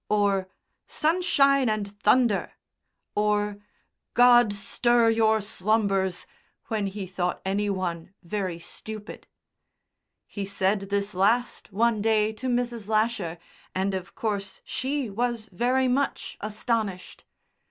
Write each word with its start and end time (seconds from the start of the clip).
or 0.09 0.49
"Sunshine 0.87 1.69
and 1.69 1.99
thunder!" 2.01 2.53
or 3.13 3.59
"God 4.15 4.51
stir 4.51 5.11
your 5.11 5.39
slumbers!" 5.41 6.25
when 6.69 6.87
he 6.87 7.05
thought 7.05 7.39
any 7.45 7.69
one 7.69 8.11
very 8.23 8.57
stupid. 8.57 9.27
He 10.25 10.43
said 10.43 10.89
this 10.89 11.13
last 11.13 11.71
one 11.71 12.01
day 12.01 12.33
to 12.33 12.47
Mrs. 12.47 12.87
Lasher, 12.87 13.37
and 13.75 13.93
of 13.93 14.15
course 14.15 14.59
she 14.65 15.07
was 15.07 15.47
very 15.51 15.87
much 15.87 16.35
astonished. 16.41 17.23